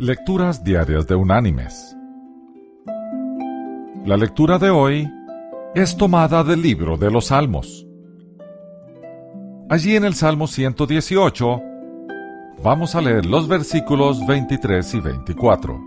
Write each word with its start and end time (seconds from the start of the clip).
Lecturas 0.00 0.62
Diarias 0.62 1.08
de 1.08 1.16
Unánimes. 1.16 1.96
La 4.06 4.16
lectura 4.16 4.56
de 4.56 4.70
hoy 4.70 5.10
es 5.74 5.96
tomada 5.96 6.44
del 6.44 6.62
libro 6.62 6.96
de 6.96 7.10
los 7.10 7.26
Salmos. 7.26 7.84
Allí 9.68 9.96
en 9.96 10.04
el 10.04 10.14
Salmo 10.14 10.46
118 10.46 11.60
vamos 12.62 12.94
a 12.94 13.00
leer 13.00 13.26
los 13.26 13.48
versículos 13.48 14.24
23 14.24 14.94
y 14.94 15.00
24, 15.00 15.80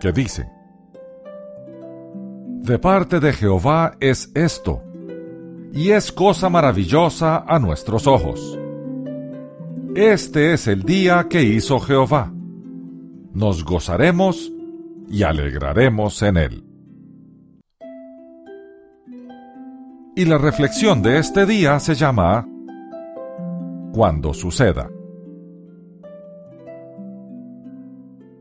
que 0.00 0.12
dicen, 0.12 0.48
De 2.62 2.78
parte 2.78 3.18
de 3.18 3.32
Jehová 3.32 3.96
es 3.98 4.30
esto, 4.36 4.84
y 5.72 5.90
es 5.90 6.12
cosa 6.12 6.48
maravillosa 6.48 7.38
a 7.38 7.58
nuestros 7.58 8.06
ojos. 8.06 8.56
Este 9.96 10.52
es 10.52 10.68
el 10.68 10.82
día 10.82 11.26
que 11.26 11.42
hizo 11.42 11.80
Jehová. 11.80 12.30
Nos 13.32 13.64
gozaremos 13.64 14.52
y 15.08 15.22
alegraremos 15.22 16.20
en 16.20 16.36
él. 16.36 16.64
Y 20.14 20.26
la 20.26 20.36
reflexión 20.36 21.00
de 21.00 21.18
este 21.18 21.46
día 21.46 21.80
se 21.80 21.94
llama 21.94 22.46
Cuando 23.94 24.34
suceda. 24.34 24.90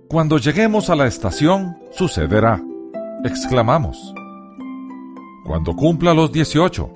Cuando 0.10 0.38
lleguemos 0.40 0.90
a 0.90 0.98
la 0.98 1.08
estación, 1.08 1.78
sucederá, 1.92 2.62
exclamamos. 3.24 4.14
Cuando 5.46 5.74
cumpla 5.74 6.14
los 6.14 6.34
18. 6.34 6.92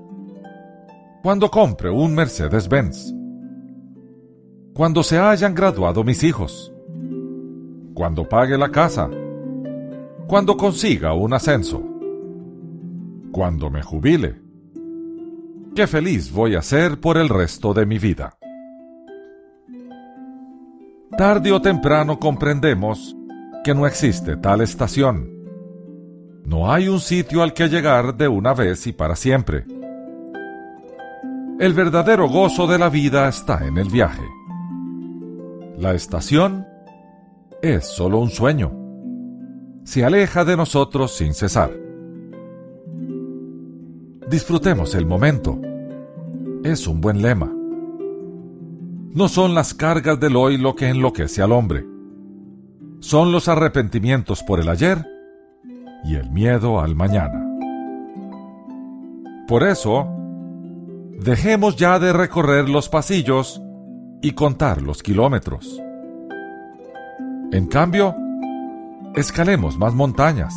Cuando 1.23 1.49
compre 1.49 1.89
un 1.89 2.13
Mercedes-Benz. 2.13 3.18
Cuando 4.79 5.03
se 5.03 5.19
hayan 5.19 5.53
graduado 5.53 6.05
mis 6.05 6.23
hijos. 6.23 6.71
Cuando 7.93 8.23
pague 8.29 8.57
la 8.57 8.71
casa. 8.71 9.09
Cuando 10.25 10.55
consiga 10.55 11.11
un 11.11 11.33
ascenso. 11.33 11.83
Cuando 13.29 13.69
me 13.69 13.83
jubile. 13.83 14.39
Qué 15.75 15.85
feliz 15.85 16.31
voy 16.31 16.55
a 16.55 16.61
ser 16.61 16.97
por 16.97 17.17
el 17.17 17.27
resto 17.27 17.73
de 17.73 17.85
mi 17.85 17.99
vida. 17.99 18.37
Tarde 21.17 21.51
o 21.51 21.61
temprano 21.61 22.17
comprendemos 22.17 23.17
que 23.65 23.75
no 23.75 23.85
existe 23.85 24.37
tal 24.37 24.61
estación. 24.61 25.29
No 26.45 26.71
hay 26.71 26.87
un 26.87 27.01
sitio 27.01 27.43
al 27.43 27.51
que 27.51 27.67
llegar 27.67 28.15
de 28.15 28.29
una 28.29 28.53
vez 28.53 28.87
y 28.87 28.93
para 28.93 29.17
siempre. 29.17 29.65
El 31.59 31.73
verdadero 31.73 32.29
gozo 32.29 32.65
de 32.65 32.79
la 32.79 32.87
vida 32.87 33.27
está 33.27 33.67
en 33.67 33.77
el 33.77 33.89
viaje. 33.89 34.38
La 35.79 35.93
estación 35.93 36.67
es 37.61 37.87
solo 37.87 38.19
un 38.19 38.29
sueño. 38.29 38.73
Se 39.85 40.03
aleja 40.03 40.43
de 40.43 40.57
nosotros 40.57 41.15
sin 41.15 41.33
cesar. 41.33 41.71
Disfrutemos 44.29 44.93
el 44.93 45.05
momento. 45.05 45.57
Es 46.65 46.85
un 46.85 46.99
buen 46.99 47.21
lema. 47.21 47.49
No 49.13 49.29
son 49.29 49.55
las 49.55 49.73
cargas 49.73 50.19
del 50.19 50.35
hoy 50.35 50.57
lo 50.57 50.75
que 50.75 50.89
enloquece 50.89 51.41
al 51.41 51.53
hombre. 51.53 51.85
Son 52.99 53.31
los 53.31 53.47
arrepentimientos 53.47 54.43
por 54.43 54.59
el 54.59 54.67
ayer 54.67 55.05
y 56.03 56.15
el 56.15 56.29
miedo 56.29 56.81
al 56.81 56.93
mañana. 56.93 57.41
Por 59.47 59.63
eso, 59.63 60.09
dejemos 61.21 61.77
ya 61.77 61.99
de 61.99 62.11
recorrer 62.11 62.67
los 62.67 62.89
pasillos 62.89 63.61
y 64.21 64.31
contar 64.31 64.81
los 64.81 65.01
kilómetros. 65.01 65.81
En 67.51 67.67
cambio, 67.67 68.15
escalemos 69.15 69.77
más 69.77 69.93
montañas, 69.93 70.53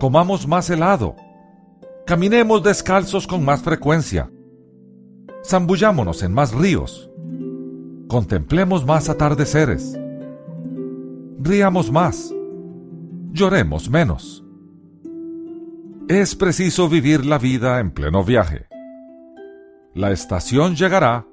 comamos 0.00 0.46
más 0.46 0.70
helado, 0.70 1.16
caminemos 2.06 2.62
descalzos 2.62 3.26
con 3.26 3.44
más 3.44 3.62
frecuencia, 3.62 4.30
zambullámonos 5.44 6.22
en 6.22 6.32
más 6.32 6.54
ríos, 6.54 7.10
contemplemos 8.08 8.86
más 8.86 9.08
atardeceres, 9.08 9.98
riamos 11.38 11.90
más, 11.90 12.32
lloremos 13.32 13.90
menos. 13.90 14.44
Es 16.08 16.34
preciso 16.34 16.88
vivir 16.88 17.24
la 17.24 17.38
vida 17.38 17.80
en 17.80 17.90
pleno 17.90 18.22
viaje. 18.22 18.66
La 19.94 20.12
estación 20.12 20.76
llegará 20.76 21.26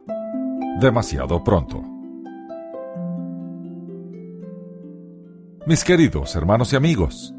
demasiado 0.79 1.43
pronto. 1.43 1.83
Mis 5.65 5.83
queridos 5.83 6.35
hermanos 6.35 6.73
y 6.73 6.75
amigos, 6.75 7.33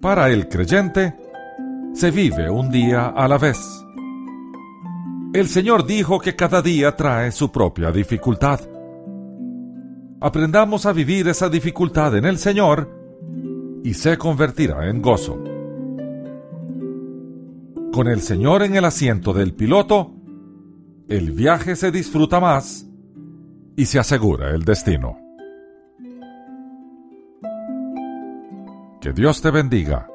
para 0.00 0.30
el 0.30 0.48
creyente 0.48 1.14
se 1.94 2.10
vive 2.10 2.50
un 2.50 2.70
día 2.70 3.08
a 3.08 3.26
la 3.26 3.38
vez. 3.38 3.58
El 5.32 5.48
Señor 5.48 5.86
dijo 5.86 6.18
que 6.18 6.36
cada 6.36 6.60
día 6.60 6.96
trae 6.96 7.32
su 7.32 7.50
propia 7.50 7.90
dificultad. 7.90 8.60
Aprendamos 10.20 10.86
a 10.86 10.92
vivir 10.92 11.28
esa 11.28 11.48
dificultad 11.48 12.16
en 12.16 12.26
el 12.26 12.36
Señor 12.36 12.90
y 13.82 13.94
se 13.94 14.18
convertirá 14.18 14.88
en 14.88 15.00
gozo. 15.00 15.42
Con 17.92 18.08
el 18.08 18.20
Señor 18.20 18.62
en 18.62 18.76
el 18.76 18.84
asiento 18.84 19.32
del 19.32 19.54
piloto, 19.54 20.19
el 21.10 21.32
viaje 21.32 21.74
se 21.74 21.90
disfruta 21.90 22.38
más 22.38 22.86
y 23.76 23.84
se 23.86 23.98
asegura 23.98 24.50
el 24.50 24.64
destino. 24.64 25.18
Que 29.00 29.12
Dios 29.12 29.42
te 29.42 29.50
bendiga 29.50 30.09